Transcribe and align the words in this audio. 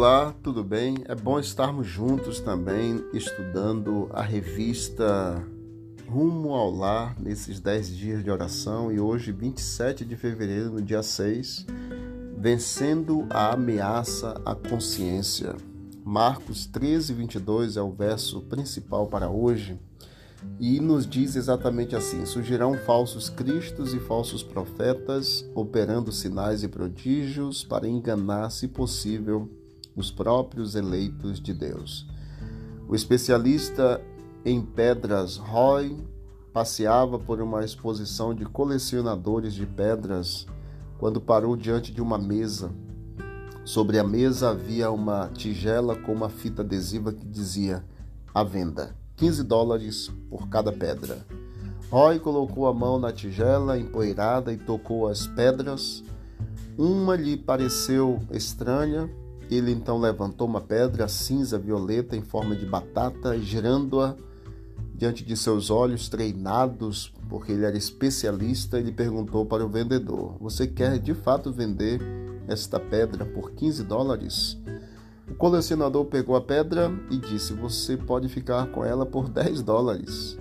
Olá, 0.00 0.32
tudo 0.44 0.62
bem? 0.62 0.98
É 1.06 1.14
bom 1.16 1.40
estarmos 1.40 1.84
juntos 1.84 2.38
também 2.38 3.04
estudando 3.12 4.08
a 4.12 4.22
revista 4.22 5.44
Rumo 6.06 6.54
ao 6.54 6.70
Lar 6.70 7.20
nesses 7.20 7.58
10 7.58 7.96
dias 7.96 8.22
de 8.22 8.30
oração 8.30 8.92
e 8.92 9.00
hoje, 9.00 9.32
27 9.32 10.04
de 10.04 10.14
fevereiro, 10.14 10.70
no 10.70 10.80
dia 10.80 11.02
6, 11.02 11.66
Vencendo 12.38 13.26
a 13.28 13.54
Ameaça 13.54 14.40
à 14.44 14.54
Consciência. 14.54 15.56
Marcos 16.04 16.64
13, 16.64 17.12
22 17.12 17.76
é 17.76 17.82
o 17.82 17.90
verso 17.90 18.42
principal 18.42 19.08
para 19.08 19.28
hoje 19.28 19.80
e 20.60 20.78
nos 20.78 21.08
diz 21.08 21.34
exatamente 21.34 21.96
assim: 21.96 22.24
surgirão 22.24 22.74
falsos 22.74 23.28
cristos 23.28 23.92
e 23.94 23.98
falsos 23.98 24.44
profetas, 24.44 25.44
operando 25.56 26.12
sinais 26.12 26.62
e 26.62 26.68
prodígios 26.68 27.64
para 27.64 27.88
enganar, 27.88 28.50
se 28.50 28.68
possível, 28.68 29.50
os 29.98 30.10
próprios 30.10 30.74
eleitos 30.74 31.40
de 31.40 31.52
Deus. 31.52 32.06
O 32.88 32.94
especialista 32.94 34.00
em 34.44 34.62
pedras 34.62 35.36
Roy 35.36 35.96
passeava 36.52 37.18
por 37.18 37.40
uma 37.40 37.64
exposição 37.64 38.34
de 38.34 38.44
colecionadores 38.44 39.54
de 39.54 39.66
pedras 39.66 40.46
quando 40.98 41.20
parou 41.20 41.56
diante 41.56 41.92
de 41.92 42.00
uma 42.00 42.18
mesa. 42.18 42.70
Sobre 43.64 43.98
a 43.98 44.04
mesa 44.04 44.50
havia 44.50 44.90
uma 44.90 45.28
tigela 45.28 45.94
com 45.94 46.12
uma 46.12 46.28
fita 46.28 46.62
adesiva 46.62 47.12
que 47.12 47.26
dizia: 47.26 47.84
à 48.34 48.42
venda. 48.42 48.96
15 49.16 49.42
dólares 49.42 50.10
por 50.30 50.48
cada 50.48 50.72
pedra. 50.72 51.26
Roy 51.90 52.20
colocou 52.20 52.66
a 52.66 52.72
mão 52.72 52.98
na 52.98 53.12
tigela 53.12 53.78
empoeirada 53.78 54.52
e 54.52 54.56
tocou 54.56 55.08
as 55.08 55.26
pedras. 55.26 56.04
Uma 56.76 57.16
lhe 57.16 57.36
pareceu 57.36 58.20
estranha. 58.30 59.10
Ele 59.50 59.72
então 59.72 59.98
levantou 59.98 60.46
uma 60.46 60.60
pedra 60.60 61.08
cinza 61.08 61.58
violeta 61.58 62.16
em 62.16 62.22
forma 62.22 62.54
de 62.54 62.66
batata, 62.66 63.38
girando-a 63.38 64.14
diante 64.94 65.24
de 65.24 65.36
seus 65.36 65.70
olhos 65.70 66.08
treinados, 66.08 67.12
porque 67.28 67.52
ele 67.52 67.64
era 67.64 67.76
especialista, 67.76 68.78
ele 68.78 68.92
perguntou 68.92 69.46
para 69.46 69.64
o 69.64 69.68
vendedor: 69.68 70.36
Você 70.40 70.66
quer 70.66 70.98
de 70.98 71.14
fato 71.14 71.52
vender 71.52 72.00
esta 72.46 72.80
pedra 72.80 73.24
por 73.24 73.52
15 73.52 73.84
dólares? 73.84 74.58
O 75.30 75.34
colecionador 75.34 76.06
pegou 76.06 76.34
a 76.36 76.40
pedra 76.40 76.90
e 77.10 77.16
disse: 77.16 77.52
Você 77.54 77.96
pode 77.96 78.28
ficar 78.28 78.66
com 78.72 78.84
ela 78.84 79.06
por 79.06 79.28
10 79.28 79.62
dólares. 79.62 80.36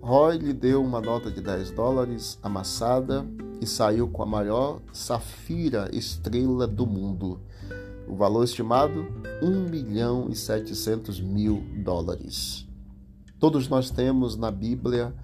Roy 0.00 0.38
lhe 0.38 0.52
deu 0.52 0.82
uma 0.82 1.00
nota 1.00 1.30
de 1.30 1.40
10 1.40 1.72
dólares 1.72 2.38
amassada 2.42 3.26
e 3.60 3.66
saiu 3.66 4.08
com 4.08 4.22
a 4.22 4.26
maior 4.26 4.80
safira 4.92 5.90
estrela 5.92 6.66
do 6.66 6.86
mundo. 6.86 7.40
O 8.08 8.16
valor 8.16 8.44
estimado: 8.44 9.06
1 9.42 9.68
milhão 9.68 10.28
e 10.30 10.34
700 10.34 11.20
mil 11.20 11.62
dólares. 11.84 12.66
Todos 13.38 13.68
nós 13.68 13.90
temos 13.90 14.36
na 14.36 14.50
Bíblia 14.50 15.14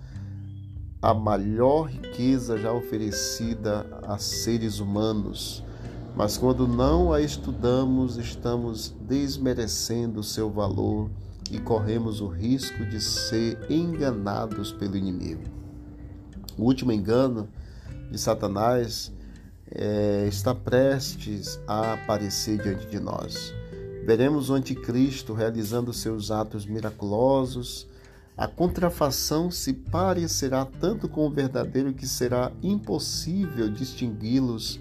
a 1.02 1.12
maior 1.12 1.84
riqueza 1.84 2.56
já 2.58 2.72
oferecida 2.72 3.86
a 4.06 4.18
seres 4.18 4.78
humanos 4.78 5.64
mas 6.16 6.38
quando 6.38 6.68
não 6.68 7.12
a 7.12 7.20
estudamos, 7.20 8.16
estamos 8.16 8.94
desmerecendo 9.00 10.22
seu 10.22 10.48
valor 10.48 11.10
e 11.50 11.58
corremos 11.58 12.20
o 12.20 12.28
risco 12.28 12.84
de 12.86 13.00
ser 13.00 13.58
enganados 13.68 14.72
pelo 14.72 14.96
inimigo. 14.96 15.42
O 16.56 16.62
último 16.62 16.92
engano 16.92 17.48
de 18.12 18.18
Satanás 18.18 19.12
é, 19.74 20.26
está 20.28 20.54
prestes 20.54 21.58
a 21.66 21.94
aparecer 21.94 22.62
diante 22.62 22.86
de 22.86 23.00
nós. 23.00 23.52
Veremos 24.06 24.50
o 24.50 24.54
anticristo 24.54 25.32
realizando 25.32 25.92
seus 25.92 26.30
atos 26.30 26.64
miraculosos. 26.64 27.86
A 28.36 28.46
contrafação 28.46 29.50
se 29.50 29.72
parecerá 29.72 30.64
tanto 30.64 31.08
com 31.08 31.26
o 31.26 31.30
verdadeiro 31.30 31.92
que 31.92 32.06
será 32.06 32.52
impossível 32.62 33.70
distingui-los 33.70 34.78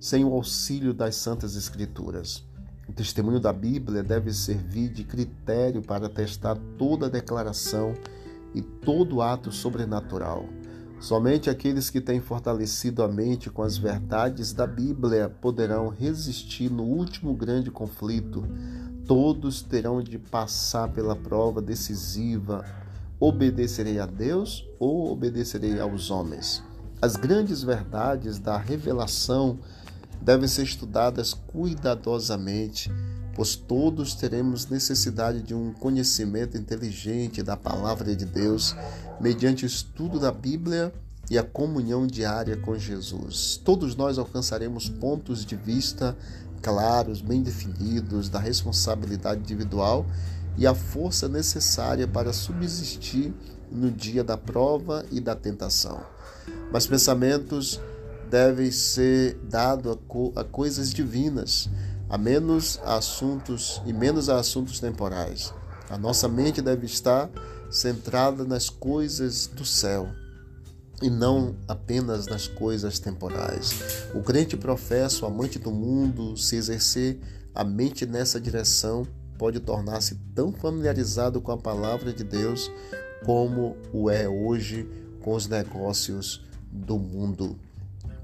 sem 0.00 0.24
o 0.24 0.32
auxílio 0.32 0.92
das 0.92 1.16
Santas 1.16 1.56
Escrituras. 1.56 2.44
O 2.88 2.92
testemunho 2.92 3.40
da 3.40 3.52
Bíblia 3.52 4.02
deve 4.02 4.32
servir 4.32 4.90
de 4.90 5.04
critério 5.04 5.80
para 5.80 6.08
testar 6.08 6.56
toda 6.76 7.08
declaração 7.08 7.94
e 8.54 8.60
todo 8.60 9.22
ato 9.22 9.50
sobrenatural. 9.50 10.46
Somente 11.00 11.50
aqueles 11.50 11.90
que 11.90 12.00
têm 12.00 12.20
fortalecido 12.20 13.02
a 13.02 13.08
mente 13.08 13.50
com 13.50 13.62
as 13.62 13.76
verdades 13.76 14.52
da 14.52 14.66
Bíblia 14.66 15.28
poderão 15.28 15.88
resistir 15.88 16.70
no 16.70 16.82
último 16.82 17.34
grande 17.34 17.70
conflito. 17.70 18.44
Todos 19.06 19.60
terão 19.60 20.02
de 20.02 20.18
passar 20.18 20.88
pela 20.88 21.14
prova 21.14 21.60
decisiva: 21.60 22.64
obedecerei 23.20 23.98
a 23.98 24.06
Deus 24.06 24.66
ou 24.78 25.12
obedecerei 25.12 25.78
aos 25.78 26.10
homens? 26.10 26.62
As 27.02 27.16
grandes 27.16 27.62
verdades 27.62 28.38
da 28.38 28.56
revelação 28.56 29.58
devem 30.22 30.48
ser 30.48 30.62
estudadas 30.62 31.34
cuidadosamente, 31.34 32.90
pois 33.34 33.56
todos 33.56 34.14
teremos 34.14 34.68
necessidade 34.68 35.42
de 35.42 35.54
um 35.54 35.72
conhecimento 35.72 36.56
inteligente 36.56 37.42
da 37.42 37.56
palavra 37.56 38.14
de 38.14 38.24
Deus 38.24 38.76
mediante 39.20 39.64
o 39.64 39.66
estudo 39.66 40.18
da 40.18 40.30
Bíblia 40.30 40.92
e 41.30 41.38
a 41.38 41.42
comunhão 41.42 42.06
diária 42.06 42.56
com 42.56 42.78
Jesus. 42.78 43.60
Todos 43.64 43.96
nós 43.96 44.18
alcançaremos 44.18 44.88
pontos 44.88 45.44
de 45.44 45.56
vista 45.56 46.16
claros, 46.62 47.20
bem 47.20 47.42
definidos 47.42 48.28
da 48.28 48.38
responsabilidade 48.38 49.40
individual 49.40 50.06
e 50.56 50.66
a 50.66 50.74
força 50.74 51.28
necessária 51.28 52.06
para 52.06 52.32
subsistir 52.32 53.34
no 53.70 53.90
dia 53.90 54.22
da 54.22 54.36
prova 54.36 55.04
e 55.10 55.20
da 55.20 55.34
tentação. 55.34 56.00
Mas 56.72 56.86
pensamentos 56.86 57.80
deve 58.30 58.70
ser 58.72 59.36
dado 59.48 59.90
a, 59.90 59.96
co 59.96 60.32
a 60.36 60.44
coisas 60.44 60.92
divinas, 60.92 61.68
a 62.14 62.16
menos 62.16 62.78
assuntos 62.84 63.82
e 63.84 63.92
menos 63.92 64.28
a 64.28 64.38
assuntos 64.38 64.78
temporais. 64.78 65.52
A 65.90 65.98
nossa 65.98 66.28
mente 66.28 66.62
deve 66.62 66.86
estar 66.86 67.28
centrada 67.68 68.44
nas 68.44 68.70
coisas 68.70 69.48
do 69.48 69.64
céu 69.64 70.06
e 71.02 71.10
não 71.10 71.56
apenas 71.66 72.28
nas 72.28 72.46
coisas 72.46 73.00
temporais. 73.00 74.06
O 74.14 74.22
crente 74.22 74.56
professo, 74.56 75.26
amante 75.26 75.58
do 75.58 75.72
mundo, 75.72 76.36
se 76.36 76.54
exercer 76.54 77.18
a 77.52 77.64
mente 77.64 78.06
nessa 78.06 78.40
direção, 78.40 79.04
pode 79.36 79.58
tornar-se 79.58 80.14
tão 80.36 80.52
familiarizado 80.52 81.40
com 81.40 81.50
a 81.50 81.58
palavra 81.58 82.12
de 82.12 82.22
Deus 82.22 82.70
como 83.24 83.76
o 83.92 84.08
é 84.08 84.28
hoje 84.28 84.88
com 85.20 85.34
os 85.34 85.48
negócios 85.48 86.44
do 86.70 86.96
mundo. 86.96 87.58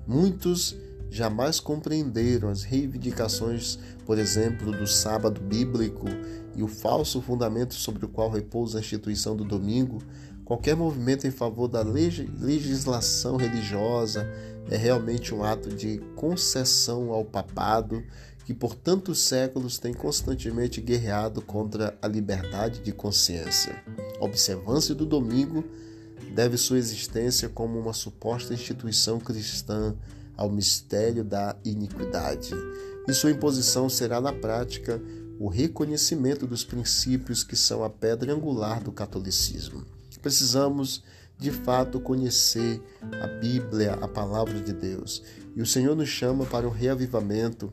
Muitos 0.07 0.77
jamais 1.11 1.59
compreenderam 1.59 2.49
as 2.49 2.63
reivindicações, 2.63 3.79
por 4.07 4.19
exemplo, 4.19 4.71
do 4.71 4.87
sábado 4.87 5.41
bíblico 5.41 6.07
e 6.55 6.63
o 6.63 6.69
falso 6.69 7.21
fundamento 7.21 7.75
sobre 7.75 8.05
o 8.05 8.09
qual 8.09 8.31
repousa 8.31 8.79
a 8.79 8.81
instituição 8.81 9.37
do 9.37 9.45
domingo. 9.45 9.99
Qualquer 10.45 10.77
movimento 10.77 11.27
em 11.27 11.31
favor 11.31 11.69
da 11.69 11.83
legislação 11.83 13.37
religiosa 13.37 14.27
é 14.71 14.77
realmente 14.77 15.35
um 15.35 15.45
ato 15.45 15.69
de 15.69 15.99
concessão 16.17 17.11
ao 17.11 17.25
papado 17.25 18.03
que 18.45 18.55
por 18.55 18.75
tantos 18.75 19.21
séculos 19.21 19.79
tem 19.79 19.93
constantemente 19.93 20.81
guerreado 20.81 21.41
contra 21.41 21.97
a 22.03 22.09
liberdade 22.09 22.81
de 22.81 22.93
consciência. 22.93 23.81
A 24.21 24.25
observância 24.25 24.93
do 24.95 25.07
domingo 25.07 25.65
deve 26.35 26.57
sua 26.57 26.79
existência 26.79 27.49
como 27.49 27.79
uma 27.79 27.93
suposta 27.93 28.55
instituição 28.55 29.21
cristã 29.21 29.95
ao 30.41 30.51
mistério 30.51 31.23
da 31.23 31.55
iniquidade, 31.63 32.55
e 33.07 33.13
sua 33.13 33.31
imposição 33.31 33.91
será 33.91 34.23
na 34.23 34.33
prática 34.33 34.99
o 35.39 35.49
reconhecimento 35.49 36.47
dos 36.47 36.65
princípios 36.65 37.45
que 37.45 37.55
são 37.55 37.85
a 37.85 37.91
pedra 37.91 38.33
angular 38.33 38.83
do 38.83 38.91
catolicismo. 38.91 39.85
Precisamos 40.23 41.05
de 41.39 41.51
fato 41.51 42.01
conhecer 42.01 42.83
a 43.23 43.27
Bíblia, 43.27 43.95
a 44.01 44.09
palavra 44.09 44.61
de 44.61 44.73
Deus. 44.73 45.23
E 45.55 45.61
o 45.61 45.67
Senhor 45.67 45.95
nos 45.95 46.09
chama 46.09 46.47
para 46.47 46.67
o 46.67 46.71
reavivamento. 46.71 47.71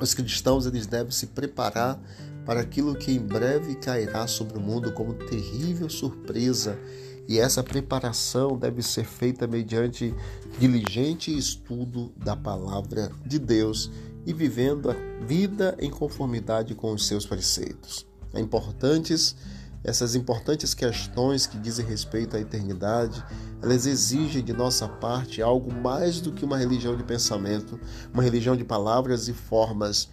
Os 0.00 0.14
cristãos 0.14 0.64
eles 0.64 0.86
devem 0.86 1.12
se 1.12 1.26
preparar 1.26 2.00
para 2.46 2.60
aquilo 2.60 2.94
que 2.94 3.12
em 3.12 3.20
breve 3.20 3.74
cairá 3.76 4.26
sobre 4.26 4.56
o 4.56 4.60
mundo 4.60 4.92
como 4.92 5.14
terrível 5.14 5.90
surpresa 5.90 6.78
e 7.28 7.38
essa 7.38 7.62
preparação 7.62 8.58
deve 8.58 8.82
ser 8.82 9.04
feita 9.04 9.46
mediante 9.46 10.14
diligente 10.58 11.36
estudo 11.36 12.12
da 12.16 12.36
palavra 12.36 13.10
de 13.24 13.38
Deus 13.38 13.90
e 14.26 14.32
vivendo 14.32 14.90
a 14.90 14.96
vida 15.24 15.76
em 15.78 15.90
conformidade 15.90 16.74
com 16.74 16.92
os 16.92 17.06
seus 17.06 17.26
preceitos. 17.26 18.06
É 18.34 18.40
importantes 18.40 19.36
essas 19.84 20.14
importantes 20.14 20.74
questões 20.74 21.44
que 21.44 21.58
dizem 21.58 21.84
respeito 21.84 22.36
à 22.36 22.40
eternidade, 22.40 23.22
elas 23.60 23.84
exigem 23.84 24.42
de 24.42 24.52
nossa 24.52 24.88
parte 24.88 25.42
algo 25.42 25.72
mais 25.72 26.20
do 26.20 26.30
que 26.30 26.44
uma 26.44 26.56
religião 26.56 26.96
de 26.96 27.02
pensamento, 27.02 27.80
uma 28.14 28.22
religião 28.22 28.54
de 28.56 28.64
palavras 28.64 29.28
e 29.28 29.32
formas. 29.32 30.08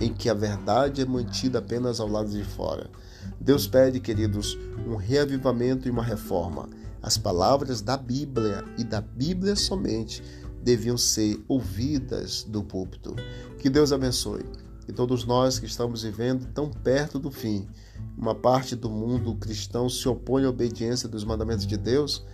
em 0.00 0.12
que 0.12 0.28
a 0.28 0.34
verdade 0.34 1.02
é 1.02 1.04
mantida 1.04 1.60
apenas 1.60 2.00
ao 2.00 2.08
lado 2.08 2.28
de 2.28 2.42
fora. 2.42 2.90
Deus 3.40 3.66
pede, 3.66 4.00
queridos, 4.00 4.58
um 4.86 4.96
reavivamento 4.96 5.86
e 5.86 5.90
uma 5.90 6.02
reforma. 6.02 6.68
As 7.02 7.18
palavras 7.18 7.82
da 7.82 7.96
Bíblia 7.96 8.64
e 8.78 8.84
da 8.84 9.00
Bíblia 9.00 9.54
somente 9.54 10.22
deviam 10.62 10.96
ser 10.96 11.44
ouvidas 11.46 12.42
do 12.44 12.62
púlpito. 12.62 13.14
Que 13.58 13.68
Deus 13.68 13.92
abençoe. 13.92 14.44
E 14.88 14.92
todos 14.92 15.24
nós 15.24 15.58
que 15.58 15.66
estamos 15.66 16.02
vivendo 16.02 16.46
tão 16.52 16.70
perto 16.70 17.18
do 17.18 17.30
fim, 17.30 17.66
uma 18.16 18.34
parte 18.34 18.74
do 18.74 18.88
mundo 18.88 19.34
cristão 19.34 19.88
se 19.88 20.08
opõe 20.08 20.44
à 20.44 20.48
obediência 20.48 21.08
dos 21.08 21.24
mandamentos 21.24 21.66
de 21.66 21.76
Deus, 21.76 22.24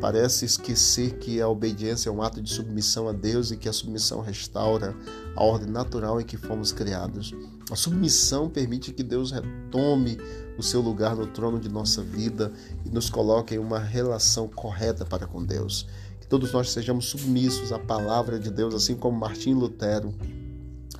parece 0.00 0.44
esquecer 0.44 1.18
que 1.18 1.40
a 1.40 1.48
obediência 1.48 2.08
é 2.08 2.12
um 2.12 2.22
ato 2.22 2.42
de 2.42 2.52
submissão 2.52 3.08
a 3.08 3.12
Deus 3.12 3.50
e 3.50 3.56
que 3.56 3.68
a 3.68 3.72
submissão 3.72 4.20
restaura 4.20 4.96
a 5.36 5.42
ordem 5.42 5.70
natural 5.70 6.20
em 6.20 6.24
que 6.24 6.36
fomos 6.36 6.72
criados. 6.72 7.34
A 7.70 7.76
submissão 7.76 8.48
permite 8.48 8.92
que 8.92 9.02
Deus 9.02 9.30
retome 9.30 10.18
o 10.58 10.62
seu 10.62 10.80
lugar 10.80 11.16
no 11.16 11.26
trono 11.26 11.58
de 11.58 11.68
nossa 11.68 12.02
vida 12.02 12.52
e 12.84 12.90
nos 12.90 13.08
coloque 13.08 13.54
em 13.54 13.58
uma 13.58 13.78
relação 13.78 14.48
correta 14.48 15.04
para 15.04 15.26
com 15.26 15.42
Deus. 15.44 15.86
Que 16.20 16.26
todos 16.26 16.52
nós 16.52 16.70
sejamos 16.70 17.06
submissos 17.06 17.72
à 17.72 17.78
palavra 17.78 18.38
de 18.38 18.50
Deus, 18.50 18.74
assim 18.74 18.94
como 18.94 19.18
Martim 19.18 19.54
Lutero, 19.54 20.14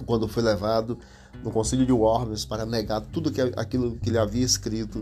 quando 0.06 0.26
foi 0.26 0.43
levado 0.43 0.99
no 1.43 1.50
concílio 1.50 1.84
de 1.84 1.93
Worms 1.93 2.44
para 2.44 2.64
negar 2.64 3.00
tudo 3.00 3.32
aquilo 3.56 3.96
que 3.96 4.11
ele 4.11 4.19
havia 4.19 4.44
escrito, 4.44 5.00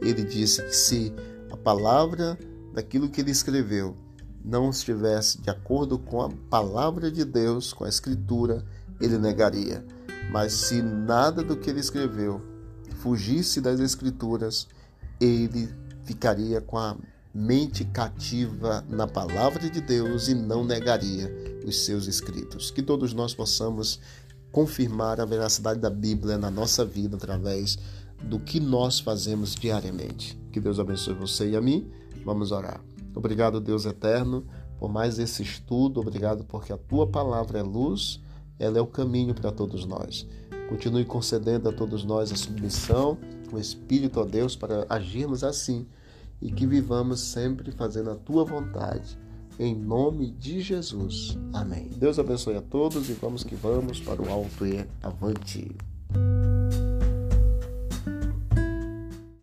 ele 0.00 0.24
disse 0.24 0.62
que 0.62 0.74
se 0.74 1.12
a 1.50 1.56
palavra 1.56 2.38
daquilo 2.72 3.08
que 3.08 3.20
ele 3.20 3.30
escreveu 3.30 3.96
não 4.44 4.70
estivesse 4.70 5.40
de 5.40 5.50
acordo 5.50 5.98
com 5.98 6.22
a 6.22 6.30
palavra 6.48 7.10
de 7.10 7.24
Deus, 7.24 7.72
com 7.72 7.84
a 7.84 7.88
escritura, 7.88 8.64
ele 9.00 9.18
negaria. 9.18 9.84
Mas 10.30 10.52
se 10.52 10.80
nada 10.82 11.42
do 11.42 11.56
que 11.56 11.68
ele 11.68 11.80
escreveu 11.80 12.40
fugisse 12.96 13.60
das 13.60 13.80
escrituras, 13.80 14.68
ele 15.20 15.68
ficaria 16.04 16.60
com 16.60 16.78
a 16.78 16.96
mente 17.32 17.84
cativa 17.84 18.84
na 18.88 19.06
palavra 19.06 19.70
de 19.70 19.80
Deus 19.80 20.28
e 20.28 20.34
não 20.34 20.64
negaria 20.64 21.32
os 21.64 21.84
seus 21.84 22.06
escritos. 22.06 22.70
Que 22.70 22.82
todos 22.82 23.12
nós 23.12 23.34
possamos 23.34 24.00
confirmar 24.50 25.20
a 25.20 25.24
veracidade 25.24 25.80
da 25.80 25.90
Bíblia 25.90 26.36
na 26.36 26.50
nossa 26.50 26.84
vida 26.84 27.16
através 27.16 27.78
do 28.22 28.38
que 28.38 28.58
nós 28.60 29.00
fazemos 29.00 29.54
diariamente. 29.54 30.38
Que 30.52 30.60
Deus 30.60 30.78
abençoe 30.78 31.14
você 31.14 31.50
e 31.50 31.56
a 31.56 31.60
mim. 31.60 31.90
Vamos 32.24 32.52
orar. 32.52 32.80
Obrigado, 33.14 33.60
Deus 33.60 33.84
eterno, 33.86 34.44
por 34.78 34.90
mais 34.90 35.18
esse 35.18 35.42
estudo. 35.42 36.00
Obrigado 36.00 36.44
porque 36.44 36.72
a 36.72 36.78
tua 36.78 37.06
palavra 37.06 37.58
é 37.58 37.62
luz, 37.62 38.20
ela 38.58 38.78
é 38.78 38.80
o 38.80 38.86
caminho 38.86 39.34
para 39.34 39.50
todos 39.50 39.84
nós. 39.84 40.26
Continue 40.68 41.04
concedendo 41.04 41.68
a 41.68 41.72
todos 41.72 42.04
nós 42.04 42.30
a 42.30 42.36
submissão, 42.36 43.18
o 43.52 43.58
Espírito 43.58 44.20
a 44.20 44.24
Deus 44.24 44.54
para 44.54 44.86
agirmos 44.88 45.42
assim 45.42 45.86
e 46.40 46.50
que 46.50 46.66
vivamos 46.66 47.20
sempre 47.20 47.72
fazendo 47.72 48.10
a 48.10 48.14
tua 48.14 48.44
vontade 48.44 49.18
em 49.60 49.74
nome 49.74 50.30
de 50.30 50.60
Jesus. 50.62 51.36
Amém. 51.52 51.90
Deus 51.96 52.18
abençoe 52.18 52.56
a 52.56 52.62
todos 52.62 53.10
e 53.10 53.12
vamos 53.12 53.44
que 53.44 53.54
vamos 53.54 54.00
para 54.00 54.22
o 54.22 54.30
alto 54.30 54.66
e 54.66 54.86
avante. 55.02 55.76